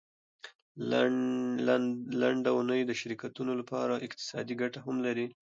لنډه 2.21 2.49
اونۍ 2.53 2.81
د 2.85 2.91
شرکتونو 3.01 3.51
لپاره 3.59 3.93
اقتصادي 4.05 4.55
ګټه 4.61 4.79
هم 4.85 4.95
لري. 5.05 5.27